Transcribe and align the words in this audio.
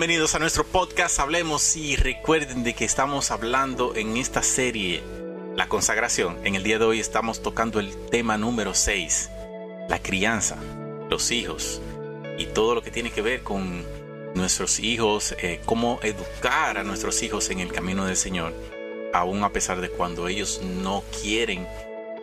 Bienvenidos 0.00 0.34
a 0.34 0.38
nuestro 0.38 0.64
podcast 0.64 1.20
Hablemos 1.20 1.76
y 1.76 1.94
recuerden 1.94 2.64
de 2.64 2.72
que 2.72 2.86
estamos 2.86 3.30
hablando 3.30 3.94
en 3.94 4.16
esta 4.16 4.42
serie 4.42 5.02
La 5.56 5.68
consagración. 5.68 6.38
En 6.42 6.54
el 6.54 6.62
día 6.62 6.78
de 6.78 6.86
hoy 6.86 7.00
estamos 7.00 7.42
tocando 7.42 7.80
el 7.80 7.94
tema 8.06 8.38
número 8.38 8.72
6, 8.72 9.28
la 9.90 9.98
crianza, 10.00 10.56
los 11.10 11.30
hijos 11.30 11.82
y 12.38 12.46
todo 12.46 12.74
lo 12.74 12.82
que 12.82 12.90
tiene 12.90 13.10
que 13.10 13.20
ver 13.20 13.42
con 13.42 13.84
nuestros 14.34 14.80
hijos, 14.80 15.34
eh, 15.38 15.60
cómo 15.66 16.00
educar 16.02 16.78
a 16.78 16.82
nuestros 16.82 17.22
hijos 17.22 17.50
en 17.50 17.60
el 17.60 17.70
camino 17.70 18.06
del 18.06 18.16
Señor, 18.16 18.54
aún 19.12 19.44
a 19.44 19.52
pesar 19.52 19.82
de 19.82 19.90
cuando 19.90 20.28
ellos 20.28 20.62
no 20.62 21.04
quieren, 21.20 21.68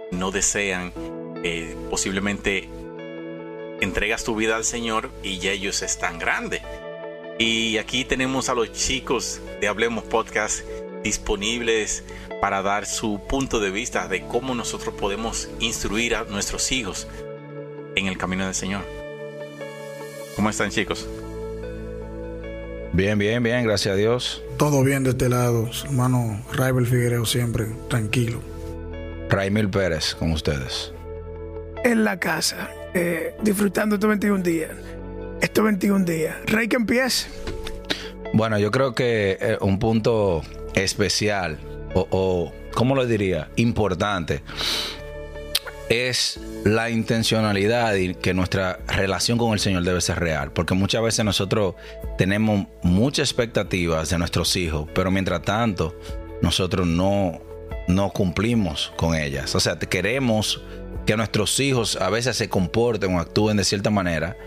no 0.10 0.32
desean, 0.32 0.94
eh, 1.44 1.76
posiblemente 1.92 2.68
entregas 3.82 4.24
tu 4.24 4.36
vida 4.36 4.56
al 4.56 4.66
Señor 4.66 5.12
y 5.22 5.38
ya 5.38 5.52
ellos 5.52 5.84
están 5.84 6.18
grandes. 6.18 6.64
Y 7.40 7.78
aquí 7.78 8.04
tenemos 8.04 8.50
a 8.50 8.56
los 8.56 8.72
chicos 8.72 9.42
de 9.62 9.68
Hablemos 9.68 10.04
Podcast 10.04 10.62
disponibles 11.04 12.04
para 12.42 12.64
dar 12.64 12.86
su 12.86 13.22
punto 13.28 13.60
de 13.60 13.70
vista 13.70 14.08
de 14.08 14.22
cómo 14.22 14.56
nosotros 14.56 14.96
podemos 14.96 15.48
instruir 15.60 16.16
a 16.16 16.24
nuestros 16.24 16.72
hijos 16.72 17.08
en 17.96 18.08
el 18.08 18.18
camino 18.18 18.46
del 18.46 18.56
Señor. 18.56 18.84
¿Cómo 20.36 20.50
están 20.50 20.72
chicos? 20.72 21.08
Bien, 22.94 23.20
bien, 23.20 23.44
bien, 23.44 23.64
gracias 23.64 23.94
a 23.94 23.98
Dios. 23.98 24.44
Todo 24.58 24.84
bien 24.84 25.04
de 25.04 25.12
este 25.12 25.30
lado, 25.30 25.70
hermano 25.86 26.44
Raibel 26.54 26.88
Figuereo 26.88 27.26
siempre 27.26 27.68
tranquilo. 27.88 28.42
Raimil 29.30 29.70
Pérez 29.70 30.16
con 30.16 30.32
ustedes. 30.32 30.94
En 31.84 32.04
la 32.04 32.20
casa, 32.20 32.72
eh, 32.96 33.36
disfrutando 33.44 33.96
estos 33.96 34.08
21 34.08 34.42
días. 34.42 34.72
Estos 35.58 35.66
21 35.66 36.06
días. 36.06 36.36
Rey, 36.46 36.68
que 36.68 36.76
empiece. 36.76 37.28
Bueno, 38.32 38.60
yo 38.60 38.70
creo 38.70 38.94
que 38.94 39.40
eh, 39.42 39.58
un 39.60 39.80
punto 39.80 40.44
especial 40.76 41.58
o, 41.96 42.08
o, 42.12 42.54
¿cómo 42.76 42.94
lo 42.94 43.08
diría? 43.08 43.50
Importante 43.56 44.44
es 45.90 46.40
la 46.64 46.92
intencionalidad 46.92 47.96
y 47.96 48.14
que 48.14 48.36
nuestra 48.36 48.78
relación 48.88 49.40
con 49.40 49.54
el 49.54 49.60
Señor 49.60 49.82
debe 49.82 50.00
ser 50.00 50.20
real. 50.20 50.52
Porque 50.52 50.76
muchas 50.76 51.02
veces 51.02 51.26
nosotros 51.26 51.74
tenemos 52.20 52.68
muchas 52.84 53.28
expectativas 53.32 54.12
de 54.12 54.20
nuestros 54.20 54.56
hijos, 54.58 54.88
pero 54.94 55.10
mientras 55.10 55.42
tanto 55.42 56.00
nosotros 56.40 56.86
no, 56.86 57.42
no 57.88 58.12
cumplimos 58.12 58.94
con 58.96 59.16
ellas. 59.16 59.56
O 59.56 59.60
sea, 59.60 59.80
queremos 59.80 60.62
que 61.08 61.18
nuestros 61.18 61.60
hijos 61.60 61.96
a 61.96 62.12
veces 62.12 62.38
se 62.38 62.48
comporten 62.48 63.16
o 63.16 63.20
actúen 63.20 63.58
de 63.58 63.64
cierta 63.64 63.90
manera, 63.90 64.38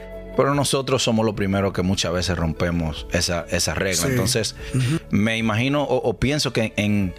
pero 0.41 0.55
nosotros 0.55 1.03
somos 1.03 1.27
los 1.27 1.35
primeros 1.35 1.75
que 1.75 1.83
muchas 1.83 2.15
veces 2.15 2.35
rompemos 2.35 3.07
esa, 3.13 3.45
esa 3.51 3.75
regla. 3.75 4.07
Sí. 4.07 4.09
Entonces, 4.09 4.57
uh 4.73 4.79
-huh. 4.79 5.01
me 5.11 5.37
imagino 5.37 5.83
o, 5.83 5.97
o 5.97 6.15
pienso 6.15 6.55
que 6.55 6.73
en, 6.77 7.13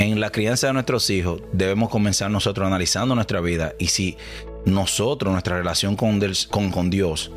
en 0.00 0.18
la 0.18 0.30
crianza 0.30 0.66
de 0.66 0.72
nuestros 0.72 1.08
hijos 1.08 1.40
debemos 1.52 1.88
comenzar 1.88 2.32
nosotros 2.32 2.66
analizando 2.66 3.14
nuestra 3.14 3.40
vida 3.40 3.74
y 3.78 3.86
si 3.86 4.16
nosotros, 4.64 5.30
nuestra 5.30 5.56
relación 5.56 5.94
con, 5.94 6.18
del, 6.18 6.36
con, 6.50 6.72
con, 6.72 6.90
Dios 6.90 7.30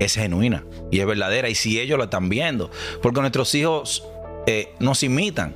es 0.00 0.14
genuina 0.14 0.64
y 0.90 1.00
es 1.00 1.06
verdadera 1.06 1.50
y 1.50 1.54
si 1.54 1.78
ellos 1.78 1.98
la 1.98 2.04
están 2.04 2.30
viendo, 2.30 2.70
porque 3.02 3.20
nuestros 3.20 3.54
hijos 3.54 4.02
eh, 4.46 4.72
nos 4.78 5.02
imitan. 5.02 5.54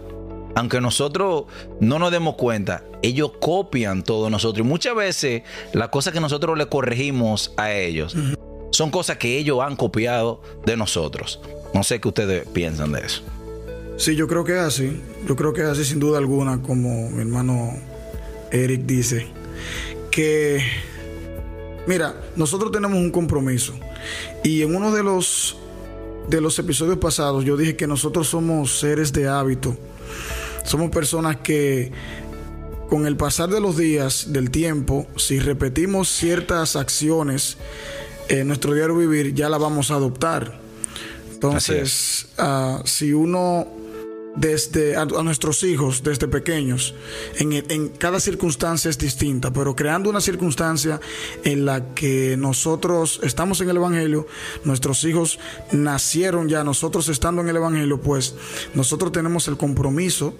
Aunque 0.54 0.82
nosotros 0.82 1.44
no 1.80 1.98
nos 1.98 2.10
demos 2.10 2.34
cuenta, 2.34 2.82
ellos 3.00 3.32
copian 3.40 4.02
todo 4.02 4.28
nosotros. 4.28 4.66
Y 4.66 4.68
muchas 4.68 4.94
veces 4.94 5.44
las 5.72 5.88
cosas 5.88 6.12
que 6.12 6.20
nosotros 6.20 6.58
le 6.58 6.66
corregimos 6.66 7.54
a 7.56 7.72
ellos. 7.72 8.14
Son 8.78 8.92
cosas 8.92 9.16
que 9.16 9.36
ellos 9.36 9.58
han 9.60 9.74
copiado 9.74 10.40
de 10.64 10.76
nosotros. 10.76 11.40
No 11.74 11.82
sé 11.82 12.00
qué 12.00 12.06
ustedes 12.06 12.46
piensan 12.46 12.92
de 12.92 13.00
eso. 13.00 13.22
Sí, 13.96 14.14
yo 14.14 14.28
creo 14.28 14.44
que 14.44 14.52
es 14.52 14.60
así. 14.60 15.02
Yo 15.26 15.34
creo 15.34 15.52
que 15.52 15.62
es 15.62 15.66
así 15.66 15.84
sin 15.84 15.98
duda 15.98 16.18
alguna, 16.18 16.62
como 16.62 17.10
mi 17.10 17.22
hermano 17.22 17.72
Eric 18.52 18.82
dice. 18.82 19.26
Que, 20.12 20.62
mira, 21.88 22.14
nosotros 22.36 22.70
tenemos 22.70 22.96
un 22.98 23.10
compromiso. 23.10 23.74
Y 24.44 24.62
en 24.62 24.76
uno 24.76 24.94
de 24.94 25.02
los, 25.02 25.56
de 26.28 26.40
los 26.40 26.56
episodios 26.60 26.98
pasados 26.98 27.44
yo 27.44 27.56
dije 27.56 27.74
que 27.74 27.88
nosotros 27.88 28.28
somos 28.28 28.78
seres 28.78 29.12
de 29.12 29.26
hábito. 29.26 29.76
Somos 30.62 30.92
personas 30.92 31.38
que 31.38 31.90
con 32.88 33.08
el 33.08 33.16
pasar 33.16 33.48
de 33.48 33.60
los 33.60 33.76
días, 33.76 34.32
del 34.32 34.52
tiempo, 34.52 35.08
si 35.16 35.40
repetimos 35.40 36.08
ciertas 36.08 36.76
acciones 36.76 37.58
en 38.28 38.46
nuestro 38.48 38.74
diario 38.74 38.96
vivir, 38.96 39.34
ya 39.34 39.48
la 39.48 39.58
vamos 39.58 39.90
a 39.90 39.94
adoptar. 39.94 40.60
Entonces, 41.32 42.28
uh, 42.38 42.84
si 42.84 43.12
uno 43.12 43.66
desde 44.38 44.96
a, 44.96 45.02
a, 45.02 45.22
nuestros 45.22 45.62
hijos 45.64 46.02
desde 46.02 46.28
pequeños 46.28 46.94
en, 47.38 47.52
en, 47.52 47.88
cada 47.88 48.20
circunstancia 48.20 48.88
es 48.88 48.98
distinta 48.98 49.52
pero 49.52 49.74
creando 49.74 50.10
una 50.10 50.20
circunstancia 50.20 51.00
en 51.44 51.64
la 51.64 51.94
que 51.94 52.36
nosotros 52.36 53.20
estamos 53.24 53.60
en 53.60 53.70
el 53.70 53.76
evangelio 53.76 54.26
nuestros 54.64 55.02
hijos 55.04 55.40
nacieron 55.72 56.48
ya 56.48 56.62
nosotros 56.62 57.08
estando 57.08 57.42
en 57.42 57.48
el 57.48 57.56
evangelio 57.56 58.00
pues 58.00 58.34
nosotros 58.74 59.10
tenemos 59.10 59.48
el 59.48 59.56
compromiso 59.56 60.34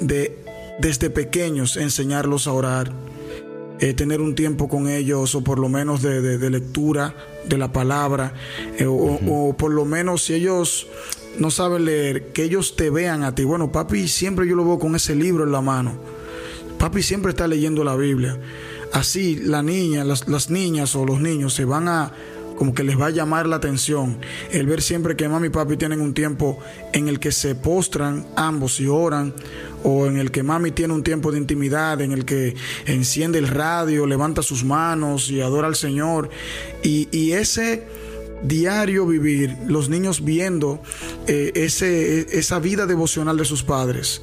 de 0.00 0.44
desde 0.78 1.08
pequeños 1.08 1.76
enseñarlos 1.76 2.46
a 2.46 2.52
orar 2.52 2.92
eh, 3.80 3.94
tener 3.94 4.20
un 4.20 4.34
tiempo 4.34 4.68
con 4.68 4.88
ellos 4.88 5.34
o 5.34 5.42
por 5.42 5.58
lo 5.58 5.68
menos 5.68 6.02
de, 6.02 6.20
de, 6.20 6.38
de 6.38 6.50
lectura 6.50 7.14
de 7.48 7.58
la 7.58 7.72
palabra 7.72 8.34
eh, 8.78 8.86
o, 8.86 8.92
uh 8.92 9.18
-huh. 9.18 9.50
o, 9.50 9.56
por 9.56 9.72
lo 9.72 9.84
menos 9.84 10.24
si 10.24 10.34
ellos 10.34 10.86
no 11.38 11.50
saben 11.50 11.84
leer, 11.84 12.32
que 12.32 12.42
ellos 12.42 12.74
te 12.76 12.90
vean 12.90 13.22
a 13.22 13.34
ti. 13.34 13.44
Bueno, 13.44 13.70
papi 13.70 14.08
siempre 14.08 14.46
yo 14.48 14.56
lo 14.56 14.64
veo 14.64 14.78
con 14.78 14.96
ese 14.96 15.14
libro 15.14 15.44
en 15.44 15.52
la 15.52 15.60
mano. 15.60 15.92
Papi 16.78 17.02
siempre 17.02 17.30
está 17.30 17.46
leyendo 17.46 17.84
la 17.84 17.96
Biblia. 17.96 18.38
Así 18.92 19.36
la 19.36 19.62
niña, 19.62 20.04
las, 20.04 20.28
las 20.28 20.50
niñas 20.50 20.96
o 20.96 21.04
los 21.04 21.20
niños 21.20 21.54
se 21.54 21.64
van 21.64 21.88
a 21.88 22.12
como 22.58 22.74
que 22.74 22.82
les 22.82 23.00
va 23.00 23.06
a 23.06 23.10
llamar 23.10 23.46
la 23.46 23.56
atención 23.56 24.18
el 24.50 24.66
ver 24.66 24.82
siempre 24.82 25.14
que 25.14 25.28
mami 25.28 25.46
y 25.46 25.50
papi 25.50 25.76
tienen 25.76 26.00
un 26.00 26.12
tiempo 26.12 26.58
en 26.92 27.06
el 27.06 27.20
que 27.20 27.30
se 27.30 27.54
postran 27.54 28.26
ambos 28.34 28.80
y 28.80 28.88
oran 28.88 29.32
o 29.84 30.06
en 30.06 30.18
el 30.18 30.32
que 30.32 30.42
mami 30.42 30.72
tiene 30.72 30.92
un 30.92 31.04
tiempo 31.04 31.30
de 31.30 31.38
intimidad 31.38 32.00
en 32.00 32.10
el 32.10 32.24
que 32.24 32.56
enciende 32.86 33.38
el 33.38 33.46
radio, 33.46 34.06
levanta 34.06 34.42
sus 34.42 34.64
manos 34.64 35.30
y 35.30 35.40
adora 35.40 35.68
al 35.68 35.76
Señor 35.76 36.30
y, 36.82 37.08
y 37.12 37.32
ese 37.32 37.86
diario 38.42 39.06
vivir, 39.06 39.56
los 39.68 39.88
niños 39.88 40.24
viendo 40.24 40.82
eh, 41.28 41.52
ese, 41.54 42.26
esa 42.36 42.58
vida 42.58 42.86
devocional 42.86 43.36
de 43.36 43.44
sus 43.44 43.62
padres, 43.62 44.20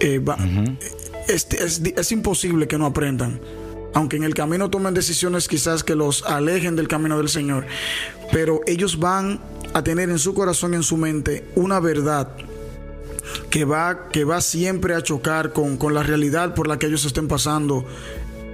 eh, 0.00 0.18
va, 0.18 0.36
uh 0.36 0.38
-huh. 0.38 0.76
es, 1.28 1.48
es, 1.50 1.82
es, 1.96 2.12
imposible 2.12 2.66
que 2.66 2.78
no 2.78 2.86
aprendan. 2.86 3.40
Aunque 3.94 4.16
en 4.16 4.24
el 4.24 4.34
camino 4.34 4.70
tomen 4.70 4.92
decisiones 4.92 5.48
quizás 5.48 5.84
que 5.84 5.94
los 5.94 6.24
alejen 6.24 6.76
del 6.76 6.88
camino 6.88 7.16
del 7.16 7.28
Señor, 7.28 7.66
pero 8.32 8.60
ellos 8.66 8.98
van 8.98 9.40
a 9.72 9.82
tener 9.82 10.10
en 10.10 10.18
su 10.18 10.34
corazón 10.34 10.72
y 10.72 10.76
en 10.76 10.82
su 10.82 10.96
mente 10.96 11.44
una 11.54 11.80
verdad 11.80 12.28
que 13.50 13.64
va, 13.64 14.08
que 14.08 14.24
va 14.24 14.40
siempre 14.40 14.94
a 14.94 15.02
chocar 15.02 15.52
con, 15.52 15.76
con 15.76 15.94
la 15.94 16.02
realidad 16.02 16.54
por 16.54 16.66
la 16.66 16.78
que 16.78 16.86
ellos 16.86 17.04
estén 17.04 17.28
pasando 17.28 17.86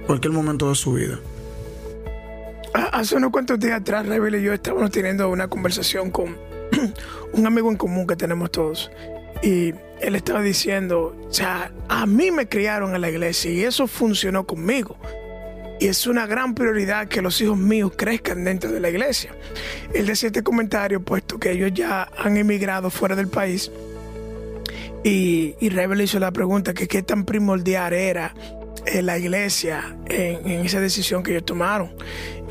cualquier 0.05 0.33
momento 0.33 0.69
de 0.69 0.75
su 0.75 0.93
vida. 0.93 1.19
Hace 2.73 3.15
unos 3.15 3.31
cuantos 3.31 3.59
días 3.59 3.81
atrás, 3.81 4.05
Rebel 4.05 4.35
y 4.35 4.43
yo 4.43 4.53
estábamos 4.53 4.91
teniendo 4.91 5.29
una 5.29 5.47
conversación 5.47 6.09
con 6.11 6.37
un 7.33 7.45
amigo 7.45 7.69
en 7.69 7.77
común 7.77 8.07
que 8.07 8.15
tenemos 8.15 8.51
todos. 8.51 8.91
Y 9.43 9.73
él 10.01 10.15
estaba 10.15 10.41
diciendo, 10.41 11.15
o 11.27 11.33
sea, 11.33 11.71
a 11.89 12.05
mí 12.05 12.31
me 12.31 12.47
criaron 12.47 12.95
en 12.95 13.01
la 13.01 13.09
iglesia 13.09 13.51
y 13.51 13.63
eso 13.63 13.87
funcionó 13.87 14.45
conmigo. 14.45 14.97
Y 15.81 15.87
es 15.87 16.05
una 16.05 16.27
gran 16.27 16.53
prioridad 16.53 17.07
que 17.07 17.23
los 17.23 17.41
hijos 17.41 17.57
míos 17.57 17.93
crezcan 17.97 18.43
dentro 18.43 18.71
de 18.71 18.79
la 18.79 18.91
iglesia. 18.91 19.31
Él 19.95 20.05
decía 20.05 20.27
este 20.27 20.43
comentario, 20.43 21.01
puesto 21.01 21.39
que 21.39 21.53
ellos 21.53 21.71
ya 21.73 22.07
han 22.19 22.37
emigrado 22.37 22.91
fuera 22.91 23.15
del 23.15 23.27
país. 23.27 23.71
Y, 25.03 25.55
y 25.59 25.69
Rebel 25.69 26.01
hizo 26.01 26.19
la 26.19 26.29
pregunta 26.29 26.75
que 26.75 26.87
qué 26.87 27.01
tan 27.01 27.25
primordial 27.25 27.93
era 27.93 28.35
en 28.85 29.07
la 29.07 29.17
iglesia 29.17 29.97
en, 30.07 30.63
esa 30.63 30.79
decisión 30.79 31.23
que 31.23 31.31
ellos 31.31 31.45
tomaron. 31.45 31.91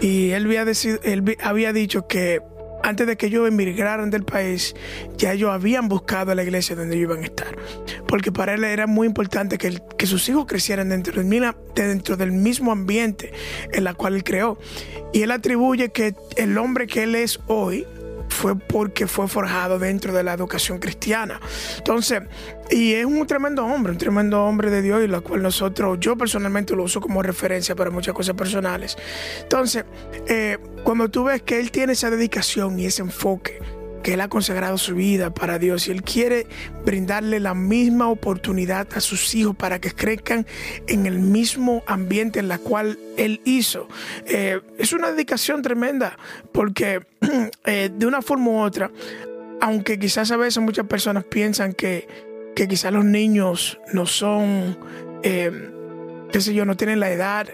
Y 0.01 0.31
él 0.31 0.47
había, 0.47 0.65
él 1.05 1.37
había 1.41 1.73
dicho 1.73 2.09
que 2.09 2.41
antes 2.83 3.07
de 3.07 3.17
que 3.17 3.27
ellos 3.27 3.49
emigraran 3.49 4.11
del 4.11 4.25
país, 4.25 4.75
ya 5.17 5.33
ellos 5.33 5.51
habían 5.51 5.89
buscado 5.89 6.35
la 6.35 6.43
iglesia 6.43 6.77
donde 6.77 6.97
ellos 6.97 7.11
iban 7.11 7.23
a 7.23 7.27
estar. 7.27 7.57
Porque 8.07 8.33
para 8.33 8.55
él 8.55 8.65
era 8.65 8.87
muy 8.87 9.07
importante 9.07 9.59
que, 9.59 10.07
sus 10.07 10.29
hijos 10.29 10.47
crecieran 10.47 10.89
dentro 10.89 11.23
del, 11.23 11.55
dentro 11.75 12.17
del 12.17 12.33
mismo 12.33 12.73
ambiente 12.73 13.33
en 13.73 13.85
la 13.85 13.95
cual 13.95 14.17
él 14.17 14.25
creó. 14.25 14.59
Y 15.13 15.23
él 15.23 15.31
atribuye 15.31 15.91
que 15.91 16.15
el 16.37 16.59
hombre 16.59 16.87
que 16.87 17.05
él 17.05 17.15
es 17.15 17.39
hoy, 17.47 17.87
fue 18.31 18.57
porque 18.57 19.07
fue 19.07 19.29
forjado 19.29 19.79
dentro 19.79 20.15
de 20.15 20.23
la 20.23 20.33
educación 20.33 20.79
cristiana. 20.79 21.39
Entonces, 21.77 22.23
y 22.71 22.95
es 22.95 23.05
un 23.05 23.27
tremendo 23.27 23.67
hombre, 23.67 23.93
un 23.93 23.99
tremendo 23.99 24.45
hombre 24.45 24.71
de 24.71 24.81
Dios, 24.81 25.03
y 25.05 25.09
la 25.09 25.21
cual 25.21 25.43
nosotros, 25.43 25.99
yo 26.01 26.17
personalmente 26.17 26.75
lo 26.75 26.85
uso 26.85 27.01
como 27.01 27.23
referencia 27.23 27.75
para 27.75 27.91
muchas 27.91 28.15
cosas 28.15 28.35
personales. 28.35 28.97
Entonces, 29.43 29.85
eh, 30.27 30.59
cuando 30.91 31.09
tú 31.09 31.23
ves 31.23 31.41
que 31.41 31.61
él 31.61 31.71
tiene 31.71 31.93
esa 31.93 32.11
dedicación 32.11 32.77
y 32.77 32.87
ese 32.87 33.03
enfoque 33.03 33.61
que 34.03 34.15
Él 34.15 34.21
ha 34.23 34.29
consagrado 34.29 34.77
su 34.77 34.97
vida 34.97 35.33
para 35.33 35.61
Dios 35.61 35.87
y 35.87 35.93
Él 35.93 36.03
quiere 36.03 36.49
brindarle 36.85 37.39
la 37.39 37.55
misma 37.55 38.09
oportunidad 38.09 38.89
a 38.97 39.01
sus 39.01 39.37
hijos 39.37 39.55
para 39.55 39.81
que 39.81 39.93
crezcan 39.93 40.47
en 40.89 41.07
el 41.07 41.21
mismo 41.21 41.85
ambiente 41.87 42.41
en 42.41 42.49
la 42.49 42.59
cual 42.59 42.99
Él 43.17 43.41
hizo. 43.45 43.87
Eh, 44.27 44.61
es 44.79 44.93
una 44.93 45.13
dedicación 45.13 45.63
tremenda 45.63 46.19
porque 46.51 47.07
eh, 47.67 47.91
de 47.95 48.07
una 48.07 48.21
forma 48.21 48.51
u 48.51 48.59
otra, 48.59 48.91
aunque 49.61 49.97
quizás 49.97 50.33
a 50.33 50.37
veces 50.37 50.61
muchas 50.61 50.87
personas 50.89 51.23
piensan 51.23 51.73
que, 51.73 52.09
que 52.57 52.67
quizás 52.67 52.93
los 52.93 53.05
niños 53.05 53.79
no 53.93 54.07
son, 54.07 54.77
eh, 55.23 55.53
qué 56.33 56.41
sé 56.41 56.53
yo, 56.53 56.65
no 56.65 56.77
tienen 56.77 56.99
la 56.99 57.13
edad 57.13 57.47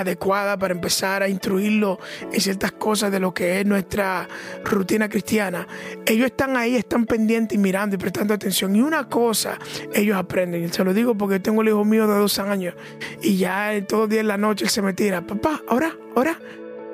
adecuada 0.00 0.58
para 0.58 0.74
empezar 0.74 1.22
a 1.22 1.28
instruirlo 1.28 1.98
en 2.30 2.40
ciertas 2.40 2.72
cosas 2.72 3.10
de 3.10 3.18
lo 3.18 3.32
que 3.32 3.60
es 3.60 3.66
nuestra 3.66 4.28
rutina 4.64 5.08
cristiana, 5.08 5.66
ellos 6.04 6.26
están 6.26 6.56
ahí, 6.56 6.76
están 6.76 7.06
pendientes 7.06 7.56
y 7.56 7.58
mirando 7.58 7.96
y 7.96 7.98
prestando 7.98 8.34
atención. 8.34 8.76
Y 8.76 8.82
una 8.82 9.08
cosa, 9.08 9.58
ellos 9.94 10.16
aprenden. 10.16 10.64
Y 10.64 10.68
se 10.68 10.84
lo 10.84 10.92
digo 10.92 11.16
porque 11.16 11.40
tengo 11.40 11.62
el 11.62 11.68
hijo 11.68 11.84
mío 11.84 12.06
de 12.06 12.14
dos 12.14 12.38
años 12.38 12.74
y 13.22 13.38
ya 13.38 13.72
todos 13.86 14.02
los 14.02 14.10
días 14.10 14.20
en 14.20 14.28
la 14.28 14.38
noche 14.38 14.64
él 14.64 14.70
se 14.70 14.82
me 14.82 14.92
tira, 14.92 15.26
papá, 15.26 15.62
ahora, 15.68 15.96
ahora. 16.14 16.38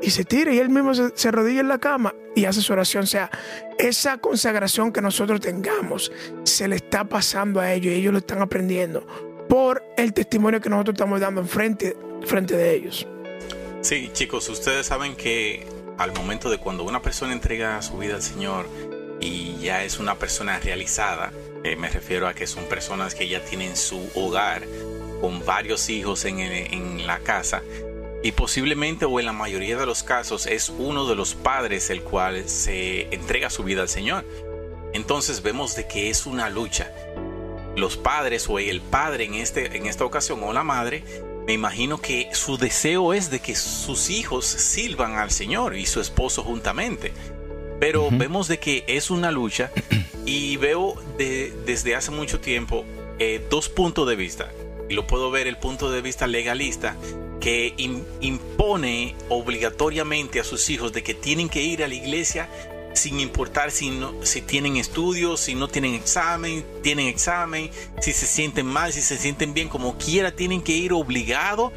Y 0.00 0.10
se 0.10 0.24
tira 0.24 0.52
y 0.52 0.58
él 0.58 0.68
mismo 0.68 0.94
se, 0.94 1.12
se 1.14 1.28
arrodilla 1.28 1.60
en 1.60 1.68
la 1.68 1.78
cama 1.78 2.12
y 2.34 2.44
hace 2.44 2.60
su 2.60 2.72
oración. 2.72 3.04
O 3.04 3.06
sea, 3.06 3.30
esa 3.78 4.18
consagración 4.18 4.92
que 4.92 5.00
nosotros 5.00 5.40
tengamos 5.40 6.10
se 6.42 6.66
le 6.66 6.76
está 6.76 7.04
pasando 7.04 7.60
a 7.60 7.72
ellos 7.72 7.92
y 7.92 7.98
ellos 7.98 8.12
lo 8.12 8.18
están 8.18 8.42
aprendiendo 8.42 9.31
por 9.52 9.84
el 9.98 10.14
testimonio 10.14 10.62
que 10.62 10.70
nosotros 10.70 10.94
estamos 10.94 11.20
dando 11.20 11.42
enfrente 11.42 11.94
frente 12.24 12.56
de 12.56 12.74
ellos. 12.74 13.06
Sí, 13.82 14.08
chicos, 14.14 14.48
ustedes 14.48 14.86
saben 14.86 15.14
que 15.14 15.66
al 15.98 16.14
momento 16.14 16.48
de 16.48 16.56
cuando 16.56 16.84
una 16.84 17.02
persona 17.02 17.34
entrega 17.34 17.82
su 17.82 17.98
vida 17.98 18.14
al 18.14 18.22
Señor 18.22 18.66
y 19.20 19.58
ya 19.58 19.84
es 19.84 19.98
una 19.98 20.14
persona 20.14 20.58
realizada, 20.58 21.34
eh, 21.64 21.76
me 21.76 21.90
refiero 21.90 22.28
a 22.28 22.32
que 22.32 22.46
son 22.46 22.64
personas 22.64 23.14
que 23.14 23.28
ya 23.28 23.44
tienen 23.44 23.76
su 23.76 24.00
hogar 24.14 24.62
con 25.20 25.44
varios 25.44 25.90
hijos 25.90 26.24
en, 26.24 26.38
en 26.38 27.06
la 27.06 27.18
casa, 27.18 27.60
y 28.22 28.32
posiblemente 28.32 29.04
o 29.04 29.20
en 29.20 29.26
la 29.26 29.34
mayoría 29.34 29.76
de 29.76 29.84
los 29.84 30.02
casos 30.02 30.46
es 30.46 30.70
uno 30.70 31.06
de 31.06 31.14
los 31.14 31.34
padres 31.34 31.90
el 31.90 32.00
cual 32.00 32.48
se 32.48 33.14
entrega 33.14 33.50
su 33.50 33.64
vida 33.64 33.82
al 33.82 33.90
Señor. 33.90 34.24
Entonces 34.94 35.42
vemos 35.42 35.76
de 35.76 35.86
que 35.86 36.08
es 36.08 36.24
una 36.24 36.48
lucha. 36.48 36.90
Los 37.76 37.96
padres 37.96 38.48
o 38.48 38.58
el 38.58 38.80
padre 38.80 39.24
en, 39.24 39.34
este, 39.34 39.76
en 39.76 39.86
esta 39.86 40.04
ocasión 40.04 40.42
o 40.42 40.52
la 40.52 40.62
madre 40.62 41.04
me 41.46 41.54
imagino 41.54 42.00
que 42.00 42.28
su 42.32 42.56
deseo 42.56 43.12
es 43.14 43.30
de 43.30 43.40
que 43.40 43.54
sus 43.54 44.10
hijos 44.10 44.46
sirvan 44.46 45.16
al 45.16 45.30
Señor 45.30 45.76
y 45.76 45.86
su 45.86 46.00
esposo 46.00 46.44
juntamente. 46.44 47.12
Pero 47.80 48.08
vemos 48.12 48.46
de 48.46 48.60
que 48.60 48.84
es 48.86 49.10
una 49.10 49.32
lucha 49.32 49.72
y 50.24 50.56
veo 50.56 50.94
desde 51.18 51.96
hace 51.96 52.12
mucho 52.12 52.38
tiempo 52.38 52.84
eh, 53.18 53.44
dos 53.50 53.68
puntos 53.68 54.08
de 54.08 54.14
vista. 54.14 54.52
Y 54.88 54.94
lo 54.94 55.06
puedo 55.06 55.30
ver 55.32 55.48
el 55.48 55.56
punto 55.58 55.90
de 55.90 56.00
vista 56.00 56.28
legalista 56.28 56.96
que 57.40 57.74
impone 58.20 59.16
obligatoriamente 59.28 60.38
a 60.38 60.44
sus 60.44 60.70
hijos 60.70 60.92
de 60.92 61.02
que 61.02 61.12
tienen 61.12 61.48
que 61.48 61.60
ir 61.60 61.82
a 61.82 61.88
la 61.88 61.94
iglesia 61.94 62.48
sin 62.94 63.20
importar 63.20 63.70
si, 63.70 63.90
no, 63.90 64.14
si 64.22 64.42
tienen 64.42 64.76
estudios, 64.76 65.40
si 65.40 65.54
no 65.54 65.68
tienen 65.68 65.94
examen, 65.94 66.64
tienen 66.82 67.06
examen, 67.06 67.70
si 68.00 68.12
se 68.12 68.26
sienten 68.26 68.66
mal, 68.66 68.92
si 68.92 69.00
se 69.00 69.16
sienten 69.16 69.54
bien, 69.54 69.68
como 69.68 69.96
quiera, 69.98 70.32
tienen 70.32 70.62
que 70.62 70.72
ir 70.72 70.92
obligado 70.92 71.72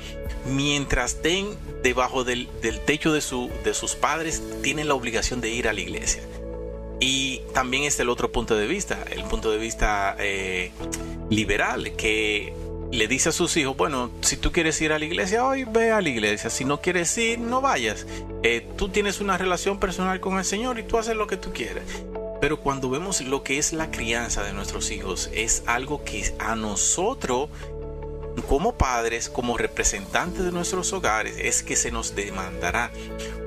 mientras 0.45 1.13
estén 1.15 1.47
debajo 1.83 2.23
del, 2.23 2.47
techo 2.85 3.13
de, 3.13 3.21
su, 3.21 3.49
de 3.63 3.73
sus 3.73 3.95
padres, 3.95 4.41
tienen 4.61 4.87
la 4.87 4.95
obligación 4.95 5.41
de 5.41 5.49
ir 5.49 5.67
a 5.67 5.73
la 5.73 5.81
iglesia. 5.81 6.23
Y 6.99 7.41
también 7.53 7.83
es 7.83 7.99
el 7.99 8.09
otro 8.09 8.31
punto 8.31 8.55
de 8.55 8.67
vista, 8.67 9.03
el 9.11 9.23
punto 9.23 9.51
de 9.51 9.57
vista 9.57 10.15
eh, 10.19 10.71
liberal, 11.29 11.95
que 11.95 12.53
le 12.91 13.07
dice 13.07 13.29
a 13.29 13.31
sus 13.31 13.55
hijos, 13.57 13.75
bueno, 13.75 14.11
si 14.21 14.37
tú 14.37 14.51
quieres 14.51 14.79
ir 14.81 14.91
a 14.91 14.99
la 14.99 15.05
iglesia 15.05 15.45
hoy, 15.45 15.63
ve 15.65 15.91
a 15.91 16.01
la 16.01 16.09
iglesia. 16.09 16.49
Si 16.49 16.65
no 16.65 16.81
quieres 16.81 17.17
ir, 17.17 17.39
no 17.39 17.61
vayas. 17.61 18.05
Eh, 18.43 18.67
tú 18.77 18.89
tienes 18.89 19.19
una 19.19 19.37
relación 19.37 19.79
personal 19.79 20.19
con 20.19 20.37
el 20.37 20.45
Señor 20.45 20.79
y 20.79 20.83
tú 20.83 20.97
haces 20.97 21.15
lo 21.15 21.27
que 21.27 21.37
tú 21.37 21.51
quieres. 21.51 21.83
Pero 22.41 22.59
cuando 22.59 22.89
vemos 22.89 23.21
lo 23.21 23.43
que 23.43 23.57
es 23.57 23.73
la 23.73 23.91
crianza 23.91 24.43
de 24.43 24.53
nuestros 24.53 24.91
hijos, 24.91 25.29
es 25.33 25.63
algo 25.65 26.03
que 26.03 26.33
a 26.39 26.55
nosotros, 26.55 27.49
como 28.47 28.77
padres, 28.77 29.29
como 29.29 29.57
representantes 29.57 30.43
de 30.43 30.51
nuestros 30.51 30.93
hogares, 30.93 31.35
es 31.37 31.63
que 31.63 31.75
se 31.75 31.91
nos 31.91 32.15
demandará. 32.15 32.91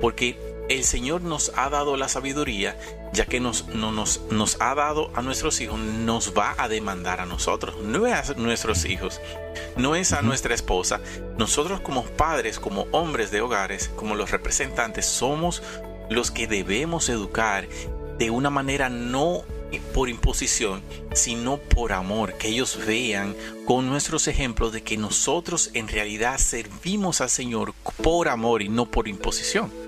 Porque 0.00 0.36
el 0.68 0.84
Señor 0.84 1.22
nos 1.22 1.52
ha 1.56 1.70
dado 1.70 1.96
la 1.96 2.08
sabiduría, 2.08 2.78
ya 3.12 3.26
que 3.26 3.40
nos, 3.40 3.66
nos, 3.68 4.20
nos 4.30 4.56
ha 4.60 4.74
dado 4.74 5.10
a 5.14 5.22
nuestros 5.22 5.60
hijos, 5.60 5.78
nos 5.78 6.36
va 6.36 6.54
a 6.58 6.68
demandar 6.68 7.20
a 7.20 7.26
nosotros, 7.26 7.76
no 7.82 8.06
es 8.06 8.30
a 8.30 8.34
nuestros 8.34 8.84
hijos, 8.84 9.20
no 9.76 9.94
es 9.94 10.12
a 10.12 10.22
nuestra 10.22 10.54
esposa. 10.54 11.00
Nosotros 11.36 11.80
como 11.80 12.04
padres, 12.04 12.58
como 12.58 12.86
hombres 12.92 13.30
de 13.30 13.40
hogares, 13.40 13.90
como 13.96 14.14
los 14.14 14.30
representantes, 14.30 15.06
somos 15.06 15.62
los 16.10 16.30
que 16.30 16.46
debemos 16.46 17.08
educar 17.08 17.68
de 18.18 18.30
una 18.30 18.50
manera 18.50 18.88
no 18.88 19.44
por 19.94 20.08
imposición, 20.08 20.82
sino 21.12 21.58
por 21.58 21.92
amor, 21.92 22.34
que 22.34 22.48
ellos 22.48 22.78
vean 22.86 23.36
con 23.66 23.88
nuestros 23.88 24.26
ejemplos 24.28 24.72
de 24.72 24.82
que 24.82 24.96
nosotros 24.96 25.70
en 25.74 25.88
realidad 25.88 26.38
servimos 26.38 27.20
al 27.20 27.30
Señor 27.30 27.74
por 28.02 28.28
amor 28.28 28.62
y 28.62 28.68
no 28.68 28.90
por 28.90 29.08
imposición. 29.08 29.87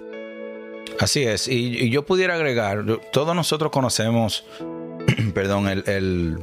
Así 1.01 1.23
es, 1.23 1.49
y, 1.49 1.89
yo 1.89 2.05
pudiera 2.05 2.35
agregar, 2.35 2.85
todos 3.11 3.35
nosotros 3.35 3.73
conocemos, 3.73 4.45
perdón, 5.35 5.67
el, 5.67 6.39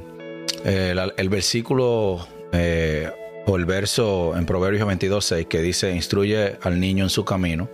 el, 0.66 1.30
versículo 1.30 2.28
eh, 2.52 3.08
o 3.46 3.56
el 3.56 3.66
verso 3.66 4.36
en 4.36 4.48
Proverbios 4.48 4.88
22.6 4.88 5.48
que 5.48 5.62
dice, 5.62 5.96
instruye 5.96 6.58
al 6.64 6.80
niño 6.80 7.04
en 7.04 7.12
su 7.12 7.24
camino 7.24 7.70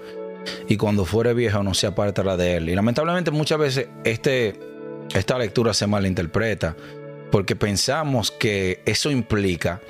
y 0.68 0.76
cuando 0.76 1.06
fuere 1.06 1.34
viejo 1.34 1.64
no 1.64 1.74
se 1.74 1.88
apartará 1.88 2.36
de 2.36 2.58
él. 2.58 2.70
Y 2.70 2.76
lamentablemente 2.76 3.32
muchas 3.32 3.60
veces 3.60 3.88
este, 4.04 4.60
esta 5.16 5.38
lectura 5.38 5.74
se 5.74 5.88
malinterpreta 5.88 6.76
porque 7.32 7.56
pensamos 7.56 8.30
que 8.30 8.82
eso 8.86 9.10
implica 9.10 9.82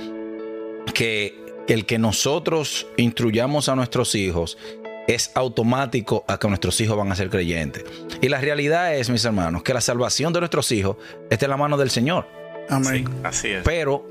que 0.93 1.41
el 1.67 1.87
que 1.87 1.97
nosotros 1.97 2.85
instruyamos 2.97 3.67
a 3.67 3.75
nuestros 3.75 4.13
hijos 4.13 4.59
es 5.07 5.31
automático 5.35 6.23
a 6.27 6.37
que 6.37 6.47
nuestros 6.47 6.79
hijos 6.81 6.97
van 6.97 7.11
a 7.11 7.15
ser 7.15 7.29
creyentes. 7.29 7.83
Y 8.21 8.29
la 8.29 8.39
realidad 8.39 8.95
es, 8.95 9.09
mis 9.09 9.25
hermanos, 9.25 9.63
que 9.63 9.73
la 9.73 9.81
salvación 9.81 10.33
de 10.33 10.39
nuestros 10.39 10.71
hijos 10.71 10.97
está 11.29 11.45
en 11.45 11.51
la 11.51 11.57
mano 11.57 11.77
del 11.77 11.89
Señor. 11.89 12.27
Amén. 12.69 13.07
así 13.23 13.49
es. 13.49 13.63
Pero, 13.63 14.07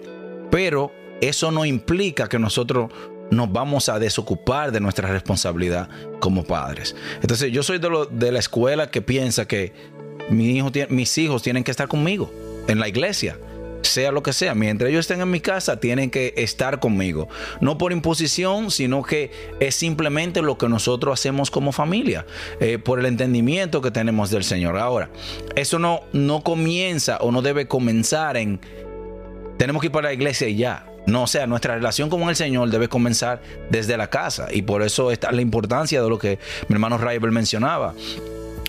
pero 0.50 0.92
eso 1.20 1.50
no 1.50 1.64
implica 1.64 2.28
que 2.28 2.38
nosotros 2.38 2.90
nos 3.30 3.50
vamos 3.50 3.88
a 3.88 3.98
desocupar 3.98 4.72
de 4.72 4.80
nuestra 4.80 5.08
responsabilidad 5.08 5.88
como 6.20 6.44
padres. 6.44 6.94
Entonces, 7.22 7.50
yo 7.50 7.62
soy 7.62 7.78
de, 7.78 7.88
lo, 7.88 8.04
de 8.04 8.30
la 8.30 8.38
escuela 8.38 8.90
que 8.90 9.00
piensa 9.00 9.46
que 9.46 9.72
mi 10.28 10.56
hijo, 10.56 10.70
mis 10.90 11.16
hijos 11.16 11.42
tienen 11.42 11.64
que 11.64 11.70
estar 11.70 11.88
conmigo 11.88 12.30
en 12.68 12.78
la 12.78 12.88
iglesia 12.88 13.38
sea 13.92 14.10
lo 14.10 14.22
que 14.22 14.32
sea, 14.32 14.54
mientras 14.54 14.90
ellos 14.90 15.00
estén 15.00 15.20
en 15.20 15.30
mi 15.30 15.40
casa, 15.40 15.78
tienen 15.78 16.10
que 16.10 16.34
estar 16.36 16.80
conmigo. 16.80 17.28
No 17.60 17.78
por 17.78 17.92
imposición, 17.92 18.70
sino 18.70 19.02
que 19.02 19.30
es 19.60 19.74
simplemente 19.74 20.42
lo 20.42 20.58
que 20.58 20.68
nosotros 20.68 21.18
hacemos 21.18 21.50
como 21.50 21.72
familia, 21.72 22.26
eh, 22.60 22.78
por 22.78 22.98
el 22.98 23.06
entendimiento 23.06 23.80
que 23.80 23.90
tenemos 23.90 24.30
del 24.30 24.44
Señor. 24.44 24.78
Ahora, 24.78 25.10
eso 25.54 25.78
no, 25.78 26.00
no 26.12 26.42
comienza 26.42 27.18
o 27.18 27.30
no 27.30 27.42
debe 27.42 27.68
comenzar 27.68 28.36
en, 28.36 28.60
tenemos 29.58 29.80
que 29.80 29.86
ir 29.86 29.92
para 29.92 30.08
la 30.08 30.14
iglesia 30.14 30.48
y 30.48 30.56
ya. 30.56 30.86
No, 31.06 31.24
o 31.24 31.26
sea, 31.26 31.46
nuestra 31.48 31.74
relación 31.74 32.08
con 32.08 32.22
el 32.28 32.36
Señor 32.36 32.70
debe 32.70 32.88
comenzar 32.88 33.42
desde 33.70 33.96
la 33.96 34.08
casa 34.08 34.48
y 34.52 34.62
por 34.62 34.82
eso 34.82 35.10
está 35.10 35.32
la 35.32 35.42
importancia 35.42 36.00
de 36.00 36.08
lo 36.08 36.18
que 36.18 36.38
mi 36.68 36.74
hermano 36.74 36.96
Raibel 36.96 37.32
mencionaba 37.32 37.92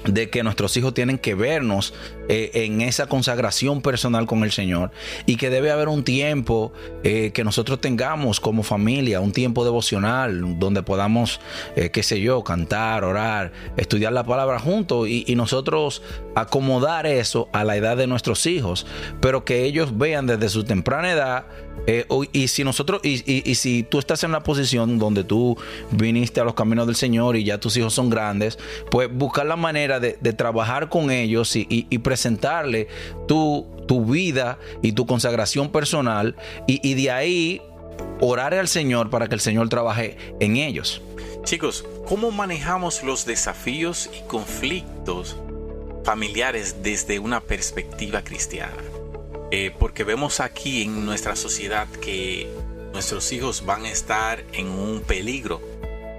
de 0.05 0.29
que 0.29 0.43
nuestros 0.43 0.75
hijos 0.77 0.93
tienen 0.93 1.17
que 1.17 1.35
vernos 1.35 1.93
eh, 2.29 2.51
en 2.53 2.81
esa 2.81 3.07
consagración 3.07 3.81
personal 3.81 4.25
con 4.25 4.43
el 4.43 4.51
Señor 4.51 4.91
y 5.25 5.35
que 5.37 5.49
debe 5.49 5.71
haber 5.71 5.87
un 5.87 6.03
tiempo 6.03 6.73
eh, 7.03 7.31
que 7.33 7.43
nosotros 7.43 7.81
tengamos 7.81 8.39
como 8.39 8.63
familia, 8.63 9.19
un 9.19 9.33
tiempo 9.33 9.63
devocional 9.63 10.59
donde 10.59 10.83
podamos, 10.83 11.39
eh, 11.75 11.89
qué 11.89 12.03
sé 12.03 12.21
yo, 12.21 12.43
cantar, 12.43 13.03
orar, 13.03 13.51
estudiar 13.77 14.13
la 14.13 14.23
palabra 14.23 14.59
juntos 14.59 15.07
y, 15.09 15.33
nosotros 15.33 16.03
acomodar 16.35 17.07
eso 17.07 17.49
a 17.53 17.63
la 17.63 17.75
edad 17.75 17.97
de 17.97 18.05
nuestros 18.05 18.45
hijos, 18.45 18.85
pero 19.19 19.43
que 19.43 19.63
ellos 19.63 19.97
vean 19.97 20.27
desde 20.27 20.47
su 20.47 20.63
temprana 20.63 21.11
edad 21.11 21.45
y 22.31 22.47
si 22.47 22.63
nosotros 22.63 23.01
y, 23.03 23.55
si 23.55 23.83
tú 23.83 23.99
estás 23.99 24.23
en 24.23 24.29
una 24.29 24.41
posición 24.43 24.99
donde 24.99 25.23
tú 25.23 25.57
viniste 25.91 26.39
a 26.39 26.43
los 26.43 26.53
caminos 26.53 26.87
del 26.87 26.95
Señor 26.95 27.35
y 27.35 27.43
ya 27.43 27.59
tus 27.59 27.75
hijos 27.77 27.93
son 27.93 28.09
grandes, 28.09 28.57
pues 28.89 29.09
buscar 29.13 29.45
la 29.45 29.55
manera 29.55 29.99
de, 29.99 30.13
trabajar 30.33 30.89
con 30.89 31.11
ellos 31.11 31.55
y, 31.55 31.67
y 31.69 31.97
presentarle 31.99 32.87
tu, 33.27 33.65
tu 33.87 34.05
vida 34.05 34.57
y 34.81 34.93
tu 34.93 35.05
consagración 35.05 35.71
personal 35.71 36.35
y, 36.67 36.93
de 36.93 37.11
ahí 37.11 37.61
orar 38.19 38.53
al 38.53 38.67
Señor 38.67 39.09
para 39.09 39.27
que 39.27 39.35
el 39.35 39.41
Señor 39.41 39.69
trabaje 39.69 40.17
en 40.39 40.57
ellos. 40.57 41.01
Chicos, 41.43 41.85
¿cómo 42.07 42.31
manejamos 42.31 43.03
los 43.03 43.25
desafíos 43.25 44.09
y 44.17 44.27
conflictos 44.27 45.35
familiares 46.03 46.77
desde 46.83 47.19
una 47.19 47.39
perspectiva 47.39 48.23
cristiana. 48.23 48.92
Eh, 49.55 49.69
porque 49.77 50.03
vemos 50.03 50.39
aquí 50.39 50.81
en 50.81 51.05
nuestra 51.05 51.35
sociedad 51.35 51.87
que 51.87 52.51
nuestros 52.91 53.31
hijos 53.31 53.63
van 53.67 53.85
a 53.85 53.91
estar 53.91 54.43
en 54.51 54.67
un 54.67 55.01
peligro 55.01 55.61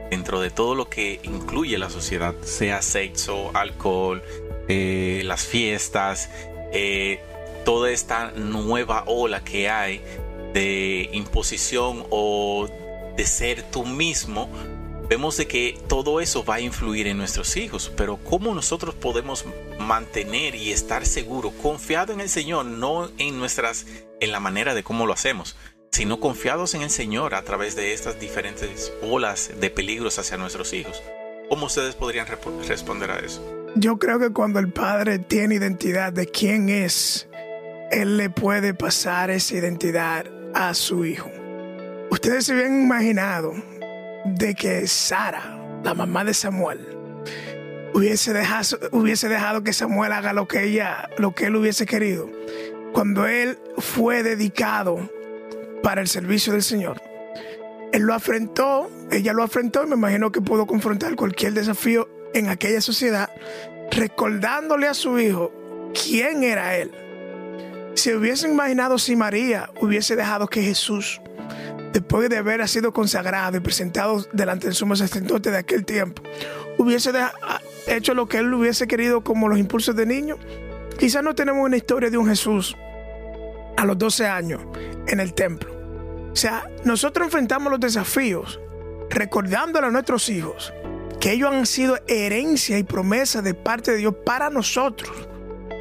dentro 0.09 0.41
de 0.41 0.51
todo 0.51 0.77
lo 0.77 0.89
que 0.89 1.19
incluye 1.25 1.77
la 1.77 1.91
sociedad, 1.91 2.33
sea 2.43 2.81
sexo, 2.81 3.51
alcohol, 3.53 4.23
eh, 4.69 5.23
las 5.25 5.45
fiestas, 5.45 6.31
eh, 6.73 7.19
toda 7.65 7.91
esta 7.91 8.31
nueva 8.37 9.03
ola 9.09 9.43
que 9.43 9.69
hay 9.69 10.01
de 10.53 11.11
imposición 11.13 12.07
o 12.11 12.69
de 13.17 13.27
ser 13.27 13.65
tú 13.65 13.85
mismo, 13.85 14.49
vemos 15.09 15.37
de 15.37 15.47
que 15.47 15.79
todo 15.89 16.21
eso 16.21 16.45
va 16.45 16.57
a 16.57 16.61
influir 16.61 17.07
en 17.07 17.19
nuestros 17.19 17.57
hijos, 17.57 17.93
pero 17.97 18.17
¿cómo 18.17 18.55
nosotros 18.55 18.95
podemos 18.95 19.45
mantener 19.79 20.55
y 20.55 20.73
estar 20.73 21.07
seguros, 21.07 21.53
confiado 21.63 22.13
en 22.13 22.21
el 22.21 22.29
Señor, 22.29 22.67
no 22.67 23.11
en 23.19 23.39
nuestras, 23.39 23.87
en 24.21 24.33
la 24.33 24.41
manera 24.41 24.75
de 24.75 24.83
cómo 24.83 25.07
lo 25.07 25.13
hacemos, 25.13 25.57
sino 25.93 26.21
confiados 26.21 26.75
en 26.75 26.83
el 26.83 26.91
Señor 26.91 27.35
a 27.35 27.43
través 27.43 27.77
de 27.77 27.93
estas 27.93 28.19
diferentes 28.19 28.93
olas 29.03 29.51
de 29.61 29.71
peligros 29.71 30.19
hacia 30.19 30.37
nuestros 30.37 30.73
hijos? 30.73 31.03
¿Cómo 31.49 31.67
ustedes 31.67 31.95
podrían 31.95 32.27
responder 32.67 33.11
a 33.11 33.19
eso? 33.19 33.43
Yo 33.77 33.99
creo 33.99 34.19
que 34.19 34.31
cuando 34.31 34.61
el 34.61 34.73
padre 34.73 35.19
tiene 35.19 35.57
identidad 35.57 36.13
de 36.13 36.27
quién 36.27 36.69
es, 36.69 37.29
él 37.91 38.17
le 38.17 38.31
puede 38.31 38.73
pasar 38.73 39.31
esa 39.31 39.57
identidad 39.57 40.27
a 40.55 40.73
su 40.75 41.05
hijo. 41.05 41.31
Ustedes 42.11 42.47
se 42.47 42.53
habían 42.53 42.83
imaginado 42.83 43.53
de 44.25 44.55
que 44.55 44.87
Sara, 44.87 45.59
la 45.83 45.95
mamá 45.95 46.25
de 46.25 46.35
Samuel, 46.35 46.81
hubiese 47.95 48.33
dejado, 48.33 48.79
hubiese 48.93 49.29
dejado 49.29 49.63
que 49.63 49.73
Samuel 49.73 50.13
haga 50.13 50.33
lo 50.33 50.49
que 50.49 50.65
ella, 50.65 51.09
lo 51.19 51.35
que 51.35 51.47
él 51.47 51.57
hubiese 51.57 51.87
querido, 51.87 52.31
cuando 52.93 53.27
él 53.27 53.59
fue 53.79 54.23
dedicado 54.23 55.11
para 55.83 56.01
el 56.01 56.09
servicio 56.09 56.53
del 56.53 56.63
Señor. 56.63 57.01
Él 57.93 58.03
lo 58.03 58.15
afrentó, 58.15 58.91
ella 59.13 59.33
lo 59.33 59.43
afrentó 59.43 59.85
y 59.85 59.89
me 59.89 59.95
imagino 59.95 60.33
que 60.33 60.41
pudo 60.41 60.67
confrontar 60.67 61.15
cualquier 61.15 61.53
desafío 61.53 62.09
en 62.35 62.49
aquella 62.49 62.81
sociedad, 62.81 63.31
recordándole 63.91 64.89
a 64.89 64.95
su 64.95 65.19
hijo 65.19 65.53
quién 65.95 66.43
era 66.43 66.77
él. 66.77 66.91
Si 67.95 68.13
hubiesen 68.13 68.53
imaginado 68.53 68.99
si 68.99 69.15
María 69.15 69.71
hubiese 69.81 70.17
dejado 70.17 70.49
que 70.49 70.63
Jesús, 70.63 71.21
después 71.95 72.29
de 72.29 72.37
haber 72.37 72.67
sido 72.69 72.93
consagrado 72.93 73.57
y 73.57 73.61
presentado 73.61 74.27
delante 74.33 74.67
del 74.67 74.75
sumo 74.75 74.97
sacerdote 74.97 75.53
de 75.53 75.59
aquel 75.59 75.85
tiempo, 75.85 76.23
hubiese 76.77 77.13
hecho 77.87 78.15
lo 78.15 78.29
que 78.29 78.39
él 78.39 78.53
hubiese 78.53 78.89
querido 78.89 79.23
como 79.23 79.49
los 79.49 79.59
impulsos 79.61 79.95
de 79.95 80.05
niño, 80.05 80.37
quizás 80.99 81.23
no 81.23 81.37
tenemos 81.37 81.65
una 81.65 81.77
historia 81.77 82.11
de 82.11 82.19
un 82.19 82.27
Jesús 82.27 82.77
a 83.77 83.85
los 83.85 83.97
12 83.97 84.27
años 84.27 84.61
en 85.07 85.21
el 85.21 85.35
templo. 85.35 85.73
O 86.33 86.37
sea, 86.37 86.69
nosotros 86.85 87.27
enfrentamos 87.27 87.71
los 87.71 87.79
desafíos 87.79 88.59
recordándole 89.09 89.87
a 89.87 89.91
nuestros 89.91 90.29
hijos 90.29 90.75
que 91.21 91.31
ellos 91.31 91.53
han 91.53 91.65
sido 91.65 91.97
herencia 92.09 92.77
y 92.77 92.83
promesa 92.83 93.41
de 93.41 93.55
parte 93.55 93.93
de 93.93 93.99
Dios 93.99 94.17
para 94.27 94.51
nosotros. 94.51 95.13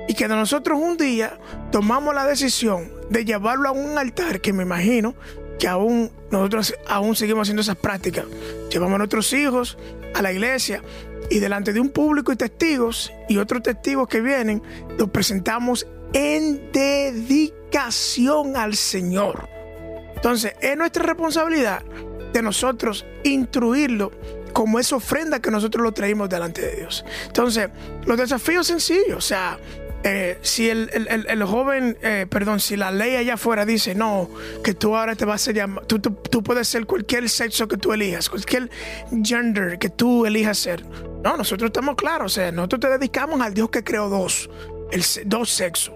Y 0.08 0.14
que 0.14 0.28
nosotros 0.28 0.78
un 0.80 0.96
día 0.96 1.40
tomamos 1.72 2.14
la 2.14 2.26
decisión 2.26 2.92
de 3.10 3.26
llevarlo 3.26 3.70
a 3.70 3.72
un 3.72 3.98
altar 3.98 4.42
que 4.42 4.54
me 4.54 4.64
imagino 4.64 5.16
que 5.60 5.68
aún 5.68 6.12
nosotros 6.32 6.74
aún 6.88 7.16
seguimos 7.16 7.44
haciendo 7.44 7.62
esas 7.62 7.78
prácticas. 7.78 8.26
Llevamos 8.72 8.96
a 8.96 8.98
nuestros 9.00 9.32
hijos 9.34 9.78
a 10.14 10.22
la 10.22 10.32
iglesia 10.32 10.82
y 11.30 11.40
delante 11.40 11.74
de 11.74 11.80
un 11.80 11.90
público 11.90 12.32
y 12.32 12.36
testigos 12.36 13.12
y 13.30 13.38
otros 13.38 13.64
testigos 13.64 14.08
que 14.08 14.22
vienen, 14.22 14.62
los 14.98 15.10
presentamos 15.10 15.88
en 16.14 16.72
dedicación 16.72 18.56
al 18.56 18.76
Señor. 18.76 19.50
Entonces, 20.16 20.54
es 20.62 20.78
nuestra 20.78 21.04
responsabilidad 21.04 21.84
de 22.34 22.42
nosotros 22.42 23.06
instruirlo 23.24 24.12
como 24.54 24.80
esa 24.80 24.96
ofrenda 24.96 25.42
que 25.42 25.52
nosotros 25.52 25.84
lo 25.84 25.92
traímos 25.92 26.30
delante 26.30 26.62
de 26.62 26.76
Dios. 26.78 27.04
Entonces, 27.26 27.70
los 28.06 28.18
desafíos 28.18 28.68
sencillos, 28.68 29.18
o 29.18 29.22
sea, 29.22 29.58
eh, 30.04 30.38
si 30.42 30.70
el, 30.70 31.44
joven, 31.46 31.98
eh, 32.02 32.26
perdón, 32.30 32.60
si 32.60 32.76
la 32.76 32.92
ley 32.92 33.16
allá 33.16 33.36
afuera 33.36 33.66
dice, 33.66 33.96
no, 33.96 34.30
que 34.64 34.74
tú 34.74 34.96
ahora 34.96 35.16
te 35.16 35.26
vas 35.26 35.48
a 35.48 35.52
llamar, 35.52 35.86
tú, 35.86 36.00
tú, 36.00 36.44
puedes 36.44 36.68
ser 36.68 36.86
cualquier 36.86 37.30
sexo 37.30 37.68
que 37.68 37.78
tú 37.78 37.94
elijas, 37.94 38.30
cualquier 38.30 38.70
gender 39.24 39.80
que 39.80 39.90
tú 39.90 40.26
elijas 40.26 40.58
ser. 40.58 40.86
No, 41.24 41.38
nosotros 41.38 41.70
estamos 41.70 41.96
claros, 41.96 42.34
o 42.34 42.36
sea, 42.36 42.52
nosotros 42.52 42.82
te 42.82 42.90
dedicamos 42.90 43.40
al 43.40 43.54
Dios 43.54 43.70
que 43.70 43.84
creó 43.84 44.10
dos 44.10 44.50
el, 44.94 45.04
dos 45.26 45.50
sexos, 45.50 45.94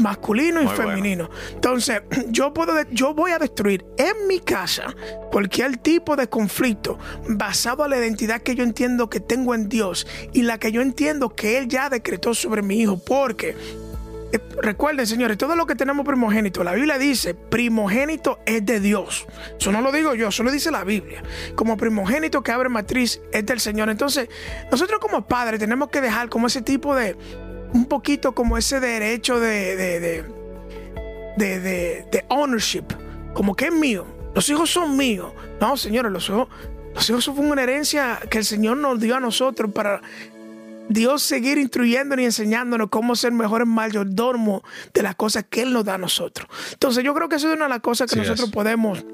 masculino 0.00 0.62
y 0.62 0.68
femenino. 0.68 1.30
Entonces, 1.52 2.02
yo, 2.28 2.52
puedo, 2.52 2.74
yo 2.90 3.14
voy 3.14 3.32
a 3.32 3.38
destruir 3.38 3.84
en 3.98 4.26
mi 4.26 4.40
casa 4.40 4.94
cualquier 5.30 5.76
tipo 5.76 6.16
de 6.16 6.28
conflicto 6.28 6.98
basado 7.28 7.84
en 7.84 7.90
la 7.90 7.98
identidad 7.98 8.40
que 8.40 8.54
yo 8.54 8.64
entiendo 8.64 9.10
que 9.10 9.20
tengo 9.20 9.54
en 9.54 9.68
Dios 9.68 10.06
y 10.32 10.42
la 10.42 10.58
que 10.58 10.72
yo 10.72 10.80
entiendo 10.80 11.34
que 11.34 11.58
Él 11.58 11.68
ya 11.68 11.90
decretó 11.90 12.34
sobre 12.34 12.62
mi 12.62 12.80
hijo. 12.80 12.98
Porque 12.98 13.54
eh, 14.32 14.40
recuerden, 14.60 15.06
señores, 15.06 15.38
todo 15.38 15.54
lo 15.54 15.66
que 15.66 15.74
tenemos 15.74 16.04
primogénito, 16.04 16.64
la 16.64 16.72
Biblia 16.72 16.98
dice, 16.98 17.34
primogénito 17.34 18.38
es 18.46 18.64
de 18.64 18.80
Dios. 18.80 19.26
Eso 19.58 19.70
no 19.72 19.80
lo 19.80 19.92
digo 19.92 20.14
yo, 20.14 20.28
eso 20.28 20.42
lo 20.42 20.50
dice 20.50 20.70
la 20.70 20.84
Biblia. 20.84 21.22
Como 21.54 21.76
primogénito 21.76 22.42
que 22.42 22.52
abre 22.52 22.68
matriz 22.68 23.20
es 23.32 23.46
del 23.46 23.60
Señor. 23.60 23.88
Entonces, 23.88 24.28
nosotros 24.70 25.00
como 25.00 25.26
padres 25.26 25.60
tenemos 25.60 25.90
que 25.90 26.00
dejar 26.00 26.28
como 26.28 26.48
ese 26.48 26.62
tipo 26.62 26.94
de, 26.96 27.16
un 27.72 27.86
poquito 27.86 28.34
como 28.34 28.56
ese 28.58 28.80
derecho 28.80 29.40
de, 29.40 29.76
de, 29.76 30.00
de, 31.36 31.60
de, 32.10 32.24
ownership, 32.28 32.84
como 33.34 33.54
que 33.54 33.66
es 33.66 33.72
mío. 33.72 34.06
Los 34.34 34.48
hijos 34.48 34.70
son 34.70 34.96
míos. 34.96 35.32
No, 35.60 35.76
señores, 35.76 36.12
los 36.12 36.28
hijos, 36.28 36.48
los 36.94 37.10
hijos 37.10 37.24
son 37.24 37.38
una 37.38 37.62
herencia 37.62 38.18
que 38.30 38.38
el 38.38 38.44
Señor 38.44 38.76
nos 38.76 39.00
dio 39.00 39.16
a 39.16 39.20
nosotros 39.20 39.70
para 39.72 40.02
Dios 40.88 41.22
seguir 41.22 41.58
instruyéndonos 41.58 42.22
y 42.22 42.26
enseñándonos 42.26 42.88
cómo 42.90 43.16
ser 43.16 43.32
mejores 43.32 43.66
mayordomos 43.66 44.62
de 44.94 45.02
las 45.02 45.14
cosas 45.14 45.44
que 45.48 45.62
Él 45.62 45.72
nos 45.72 45.84
da 45.84 45.94
a 45.94 45.98
nosotros. 45.98 46.48
Entonces, 46.72 47.02
yo 47.02 47.14
creo 47.14 47.28
que 47.28 47.36
eso 47.36 47.48
es 47.48 47.56
una 47.56 47.64
de 47.64 47.70
las 47.70 47.80
cosas 47.80 48.10
que 48.10 48.16
nosotros 48.16 48.50
podemos 48.50 49.04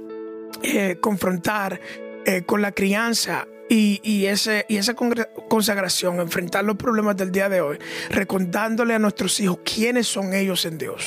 eh, 0.62 0.98
confrontar 1.00 1.80
eh, 2.24 2.42
con 2.42 2.62
la 2.62 2.72
crianza 2.72 3.46
y, 3.74 4.26
ese, 4.26 4.66
y 4.68 4.76
esa 4.76 4.94
consagración, 4.94 6.20
enfrentar 6.20 6.64
los 6.64 6.76
problemas 6.76 7.16
del 7.16 7.32
día 7.32 7.48
de 7.48 7.62
hoy, 7.62 7.78
recordándole 8.10 8.94
a 8.94 8.98
nuestros 8.98 9.40
hijos 9.40 9.58
quiénes 9.64 10.06
son 10.06 10.34
ellos 10.34 10.64
en 10.66 10.76
Dios. 10.76 11.06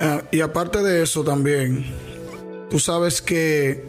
Ah, 0.00 0.22
y 0.30 0.40
aparte 0.40 0.82
de 0.82 1.02
eso 1.02 1.22
también, 1.22 1.84
tú 2.70 2.78
sabes 2.78 3.20
que 3.20 3.84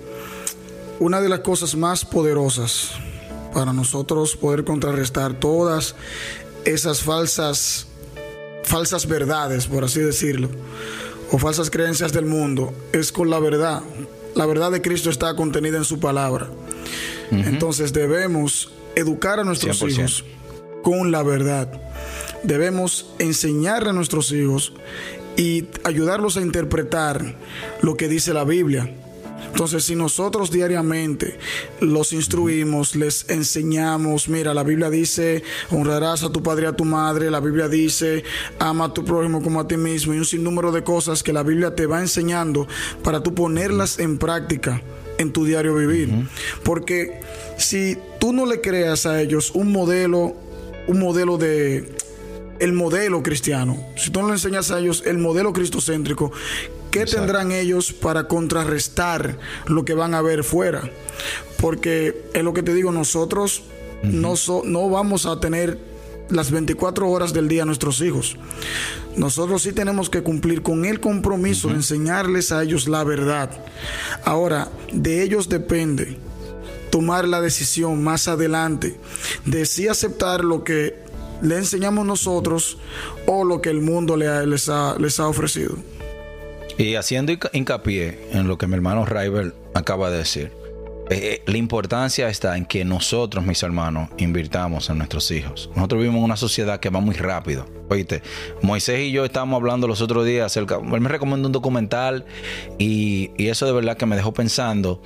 una 1.00 1.22
de 1.22 1.30
las 1.30 1.40
cosas 1.40 1.76
más 1.76 2.04
poderosas 2.04 2.92
para 3.54 3.72
nosotros 3.72 4.36
poder 4.36 4.66
contrarrestar 4.66 5.34
todas 5.34 5.96
esas 6.66 7.02
falsas 7.02 7.88
falsas 8.64 9.08
verdades, 9.08 9.66
por 9.68 9.86
así 9.86 10.02
decirlo, 10.02 10.50
o 11.32 11.38
falsas 11.38 11.70
creencias 11.70 12.12
del 12.12 12.26
mundo, 12.26 12.74
es 12.92 13.14
con 13.14 13.30
la 13.30 13.40
verdad. 13.40 13.82
La 14.36 14.46
verdad 14.46 14.72
de 14.72 14.82
Cristo 14.82 15.10
está 15.10 15.38
contenida 15.38 15.78
en 15.78 15.86
su 15.86 16.02
palabra. 16.02 16.50
Entonces 17.32 17.94
debemos 17.94 18.72
educar 18.96 19.40
a 19.40 19.44
nuestros 19.44 19.82
hijos 19.82 20.26
con 20.84 21.12
la 21.12 21.24
verdad. 21.24 21.72
Debemos 22.44 23.14
enseñarle 23.20 23.90
a 23.90 23.94
nuestros 23.94 24.32
hijos 24.32 24.74
y 25.36 25.66
ayudarlos 25.84 26.38
a 26.38 26.42
interpretar 26.42 27.36
lo 27.82 27.96
que 27.96 28.08
dice 28.08 28.34
la 28.34 28.44
Biblia. 28.44 28.90
Entonces, 29.52 29.86
si 29.86 29.96
nosotros 29.96 30.52
diariamente 30.52 31.40
los 31.80 32.14
instruimos, 32.14 32.96
les 32.96 33.30
enseñamos, 33.30 34.30
mira, 34.30 34.54
la 34.54 34.64
Biblia 34.64 34.90
dice, 34.90 35.44
honrarás 35.72 36.24
a 36.24 36.32
tu 36.32 36.44
padre 36.44 36.66
y 36.66 36.68
a 36.68 36.76
tu 36.76 36.86
madre, 36.86 37.32
la 37.32 37.40
Biblia 37.40 37.68
dice, 37.68 38.24
ama 38.60 38.86
a 38.86 38.94
tu 38.94 39.04
prójimo 39.04 39.42
como 39.42 39.60
a 39.60 39.68
ti 39.68 39.78
mismo, 39.78 40.14
y 40.14 40.18
un 40.18 40.26
sinnúmero 40.26 40.72
de 40.72 40.84
cosas 40.84 41.24
que 41.24 41.34
la 41.34 41.44
Biblia 41.44 41.74
te 41.76 41.86
va 41.86 42.02
enseñando 42.02 42.68
para 43.04 43.24
tú 43.24 43.34
ponerlas 43.34 44.00
en 44.00 44.18
práctica 44.18 44.82
en 45.18 45.32
tu 45.32 45.46
diario 45.46 45.76
vivir. 45.76 46.10
Porque 46.64 47.20
si 47.58 47.98
tú 48.20 48.34
no 48.34 48.46
le 48.46 48.62
creas 48.62 49.06
a 49.06 49.22
ellos 49.22 49.52
un 49.52 49.72
modelo, 49.72 50.36
un 50.88 51.00
modelo 51.00 51.38
de 51.38 51.96
el 52.60 52.74
modelo 52.74 53.22
cristiano, 53.22 53.78
si 53.96 54.10
tú 54.10 54.22
no 54.22 54.28
le 54.28 54.34
enseñas 54.34 54.72
a 54.72 54.80
ellos 54.80 55.04
el 55.06 55.18
modelo 55.18 55.54
cristocéntrico, 55.54 56.32
¿qué 56.92 57.06
tendrán 57.06 57.52
ellos 57.52 57.94
para 57.94 58.28
contrarrestar 58.28 59.38
lo 59.68 59.86
que 59.86 59.94
van 59.94 60.14
a 60.14 60.22
ver 60.22 60.44
fuera? 60.44 60.90
Porque 61.60 62.24
es 62.34 62.44
lo 62.44 62.54
que 62.54 62.64
te 62.64 62.74
digo, 62.74 62.92
nosotros 62.92 63.64
no, 64.04 64.34
no 64.64 64.90
vamos 64.90 65.26
a 65.26 65.40
tener 65.40 65.78
las 66.30 66.52
24 66.52 67.10
horas 67.10 67.34
del 67.34 67.48
día 67.48 67.64
a 67.64 67.66
nuestros 67.66 68.02
hijos. 68.02 68.38
Nosotros 69.16 69.64
sí 69.64 69.72
tenemos 69.72 70.10
que 70.10 70.24
cumplir 70.24 70.62
con 70.62 70.86
el 70.86 71.00
compromiso 71.00 71.70
de 71.70 71.76
enseñarles 71.76 72.52
a 72.52 72.64
ellos 72.64 72.88
la 72.88 73.04
verdad. 73.04 73.50
Ahora, 74.24 74.70
de 74.92 75.24
ellos 75.24 75.50
depende 75.50 76.18
tomar 76.90 77.28
la 77.28 77.42
decisión 77.42 78.04
más 78.04 78.28
adelante 78.28 78.96
de 79.46 79.66
sí 79.66 79.88
aceptar 79.88 80.44
lo 80.44 80.64
que 80.64 80.96
le 81.42 81.58
enseñamos 81.58 82.06
nosotros 82.06 82.78
o 83.26 83.44
lo 83.44 83.62
que 83.62 83.70
el 83.70 83.82
mundo 83.82 84.18
les, 84.18 84.70
ha, 84.70 84.96
les 84.98 85.20
ha 85.20 85.28
ofrecido. 85.28 85.76
Y 86.78 86.96
haciendo 86.96 87.34
hincapié 87.54 88.30
en 88.32 88.48
lo 88.48 88.58
que 88.58 88.68
mi 88.68 88.76
hermano 88.76 89.06
Rival 89.06 89.56
acaba 89.74 90.12
de 90.12 90.20
decir, 90.20 90.52
eh, 91.10 91.44
la 91.46 91.58
importancia 91.58 92.28
está 92.28 92.58
en 92.58 92.66
que 92.66 92.84
nosotros, 92.84 93.46
mis 93.46 93.64
hermanos, 93.64 94.10
invirtamos 94.18 94.90
en 94.90 94.98
nuestros 94.98 95.32
hijos. 95.32 95.70
Nosotros 95.76 96.02
vivimos 96.02 96.20
en 96.20 96.26
una 96.26 96.38
sociedad 96.38 96.80
que 96.80 96.90
va 96.90 97.00
muy 97.00 97.16
rápido. 97.16 97.66
Oíste, 97.90 98.22
Moisés 98.62 99.00
y 99.00 99.12
yo 99.12 99.24
estábamos 99.24 99.58
hablando 99.58 99.88
los 99.88 100.02
otros 100.02 100.26
días 100.26 100.48
acerca, 100.48 100.76
él 100.76 101.00
me 101.00 101.08
recomendó 101.08 101.48
un 101.48 101.54
documental 101.54 102.26
y, 102.78 103.32
eso 103.38 103.66
de 103.66 103.72
verdad 103.72 103.96
que 103.96 104.06
me 104.06 104.18
dejó 104.18 104.34
pensando, 104.34 105.02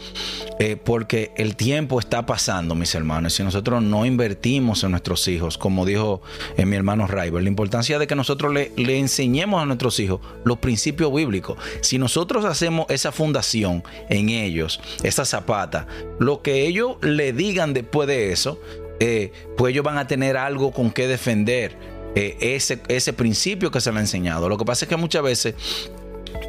eh, 0.58 0.77
porque 0.84 1.31
el 1.38 1.55
tiempo 1.55 2.00
está 2.00 2.25
pasando, 2.25 2.74
mis 2.74 2.96
hermanos, 2.96 3.34
si 3.34 3.43
nosotros 3.43 3.84
no 3.84 4.03
invertimos 4.08 4.84
en 4.84 4.91
nuestros 4.91 5.27
hijos, 5.27 5.60
como 5.60 5.86
dijo 5.86 6.24
eh, 6.58 6.65
mi 6.65 6.75
hermano 6.75 7.05
Raiber, 7.05 7.43
la 7.43 7.50
importancia 7.50 8.00
de 8.00 8.08
que 8.08 8.15
nosotros 8.15 8.51
le, 8.51 8.72
le 8.75 8.98
enseñemos 8.98 9.62
a 9.62 9.67
nuestros 9.67 10.00
hijos 10.00 10.20
los 10.43 10.58
principios 10.58 11.13
bíblicos. 11.13 11.60
Si 11.81 12.00
nosotros 12.00 12.46
hacemos 12.46 12.88
esa 12.89 13.12
fundación 13.12 13.84
en 14.10 14.29
ellos, 14.29 14.79
esa 15.03 15.24
zapata, 15.24 15.86
lo 16.20 16.42
que 16.42 16.68
ellos 16.68 16.98
le 17.02 17.34
digan 17.34 17.74
después 17.74 18.08
de 18.08 18.32
eso, 18.32 18.60
eh, 19.00 19.32
pues 19.58 19.72
ellos 19.72 19.84
van 19.84 19.98
a 19.98 20.08
tener 20.08 20.38
algo 20.38 20.72
con 20.72 20.92
que 20.92 21.08
defender 21.08 21.76
eh, 22.16 22.38
ese, 22.40 22.82
ese 22.88 23.14
principio 23.14 23.72
que 23.72 23.82
se 23.82 23.92
le 23.92 23.98
ha 23.98 24.02
enseñado. 24.02 24.48
Lo 24.48 24.58
que 24.58 24.66
pasa 24.66 24.86
es 24.86 24.90
que 24.90 24.96
muchas 24.96 25.24
veces 25.24 25.56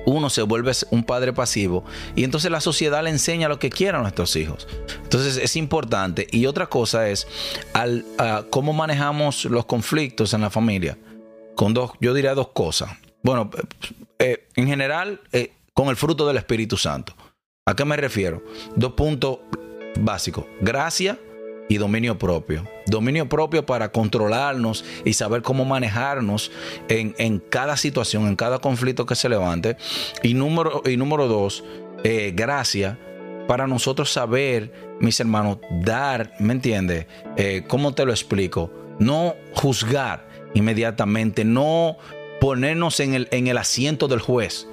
uno 0.05 0.29
se 0.29 0.43
vuelve 0.43 0.73
un 0.91 1.05
padre 1.05 1.33
pasivo 1.33 1.85
y 2.15 2.25
entonces 2.25 2.51
la 2.51 2.61
sociedad 2.61 3.03
le 3.03 3.11
enseña 3.11 3.49
lo 3.49 3.59
que 3.59 3.71
quiera 3.71 3.99
a 3.99 4.03
nuestros 4.03 4.37
hijos. 4.37 4.69
Entonces 5.03 5.39
es 5.39 5.57
importante. 5.57 6.27
Y 6.31 6.47
otra 6.47 6.67
cosa 6.67 7.09
es 7.09 7.27
al, 7.73 8.05
cómo 8.51 8.73
manejamos 8.73 9.47
los 9.47 9.65
conflictos 9.65 10.35
en 10.35 10.43
la 10.43 10.51
familia. 10.51 10.99
Con 11.55 11.73
dos, 11.75 11.93
yo 12.01 12.13
diría 12.13 12.35
dos 12.35 12.49
cosas. 12.49 12.91
Bueno, 13.23 13.51
eh, 14.19 14.49
en 14.57 14.67
general, 14.67 15.21
con 15.75 15.89
el 15.89 15.97
fruto 15.97 16.27
del 16.27 16.37
Espíritu 16.37 16.77
Santo. 16.77 17.15
¿A 17.65 17.77
qué 17.77 17.85
me 17.85 17.97
refiero? 17.97 18.43
Dos 18.75 18.95
puntos 18.95 19.39
básicos. 20.01 20.47
Gracia 20.61 21.17
y 21.69 21.79
dominio 21.79 22.19
propio. 22.19 22.69
Dominio 22.87 23.29
propio 23.29 23.65
para 23.65 23.93
controlarnos 23.93 24.85
y 25.05 25.13
saber 25.13 25.43
cómo 25.43 25.65
manejarnos 25.65 26.51
en, 26.89 27.39
cada 27.39 27.77
situación, 27.77 28.27
en 28.27 28.35
cada 28.35 28.59
conflicto 28.59 29.07
que 29.07 29.15
se 29.15 29.29
levante. 29.29 29.77
Y 30.25 30.35
número, 30.35 30.83
y 30.85 30.97
número 30.97 31.29
dos, 31.29 31.63
eh, 32.03 32.33
gracia 32.35 32.99
para 33.47 33.69
nosotros 33.69 34.11
saber, 34.11 34.73
mis 34.99 35.21
hermanos, 35.21 35.59
dar, 35.83 36.33
¿me 36.41 36.55
entiendes? 36.55 37.07
Eh, 37.37 37.63
¿Cómo 37.69 37.95
te 37.95 38.05
lo 38.05 38.11
explico? 38.11 38.73
No 38.99 39.37
juzgar 39.55 40.27
inmediatamente, 40.55 41.45
no 41.45 41.97
ponernos 42.41 42.99
en 42.99 43.15
el, 43.15 43.29
en 43.31 43.47
el 43.47 43.57
asiento 43.57 44.09
del 44.09 44.19
juez 44.19 44.67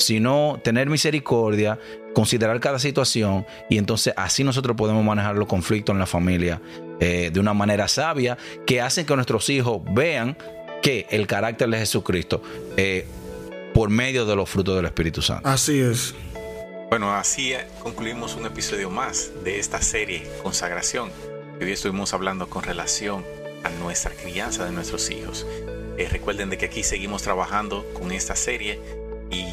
sino 0.00 0.58
tener 0.62 0.88
misericordia, 0.88 1.78
considerar 2.14 2.58
cada 2.60 2.78
situación 2.78 3.46
y 3.68 3.78
entonces 3.78 4.12
así 4.16 4.44
nosotros 4.44 4.76
podemos 4.76 5.04
manejar 5.04 5.36
los 5.36 5.48
conflictos 5.48 5.92
en 5.92 5.98
la 5.98 6.06
familia 6.06 6.60
eh, 7.00 7.30
de 7.32 7.40
una 7.40 7.54
manera 7.54 7.88
sabia 7.88 8.36
que 8.66 8.80
hacen 8.80 9.06
que 9.06 9.14
nuestros 9.14 9.48
hijos 9.48 9.80
vean 9.92 10.36
que 10.82 11.06
el 11.10 11.26
carácter 11.26 11.68
de 11.68 11.78
Jesucristo 11.78 12.42
eh, 12.76 13.06
por 13.74 13.90
medio 13.90 14.26
de 14.26 14.36
los 14.36 14.48
frutos 14.48 14.76
del 14.76 14.86
Espíritu 14.86 15.22
Santo. 15.22 15.48
Así 15.48 15.80
es. 15.80 16.14
Bueno, 16.88 17.14
así 17.14 17.52
eh, 17.52 17.66
concluimos 17.82 18.34
un 18.34 18.46
episodio 18.46 18.90
más 18.90 19.30
de 19.44 19.58
esta 19.58 19.80
serie 19.80 20.28
Consagración. 20.42 21.10
Hoy 21.60 21.70
estuvimos 21.70 22.12
hablando 22.14 22.48
con 22.50 22.64
relación 22.64 23.24
a 23.62 23.70
nuestra 23.82 24.10
crianza 24.10 24.64
de 24.64 24.72
nuestros 24.72 25.10
hijos. 25.10 25.46
recuerden 26.10 26.50
de 26.50 26.58
que 26.58 26.66
aquí 26.66 26.82
seguimos 26.82 27.22
trabajando 27.22 27.86
con 27.94 28.10
esta 28.10 28.34
serie 28.34 28.80
y 29.30 29.44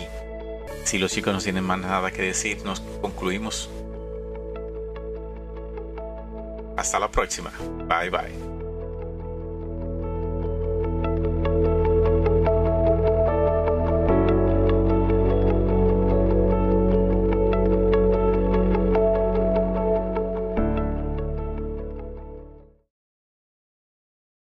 si 0.87 0.97
los 0.97 1.11
chicos 1.11 1.33
no 1.33 1.41
tienen 1.41 1.65
más 1.65 1.79
nada 1.79 2.11
que 2.11 2.21
decir, 2.21 2.63
nos 2.63 2.79
concluimos. 3.01 3.69
Hasta 6.77 6.97
la 6.97 7.11
próxima. 7.11 7.51
Bye 7.89 8.09
bye. 8.09 8.56